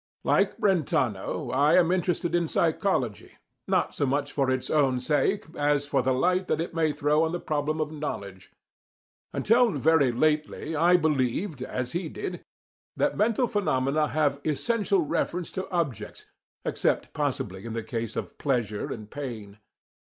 Like 0.23 0.57
Brentano, 0.57 1.51
I 1.53 1.75
am 1.77 1.91
interested 1.91 2.33
in 2.33 2.47
psychology, 2.47 3.33
not 3.67 3.93
so 3.93 4.07
much 4.07 4.31
for 4.31 4.49
its 4.49 4.71
own 4.71 4.99
sake, 4.99 5.45
as 5.55 5.85
for 5.85 6.01
the 6.01 6.11
light 6.11 6.47
that 6.47 6.59
it 6.59 6.73
may 6.73 6.91
throw 6.91 7.21
on 7.23 7.33
the 7.33 7.39
problem 7.39 7.79
of 7.79 7.91
knowledge. 7.91 8.51
Until 9.31 9.69
very 9.73 10.11
lately 10.11 10.75
I 10.75 10.97
believed, 10.97 11.61
as 11.61 11.91
he 11.91 12.09
did, 12.09 12.43
that 12.97 13.15
mental 13.15 13.45
phenomena 13.47 14.07
have 14.07 14.41
essential 14.43 15.01
reference 15.01 15.51
to 15.51 15.69
objects, 15.69 16.25
except 16.65 17.13
possibly 17.13 17.63
in 17.63 17.73
the 17.73 17.83
case 17.83 18.15
of 18.15 18.39
pleasure 18.39 18.91
and 18.91 19.07
pain. 19.07 19.59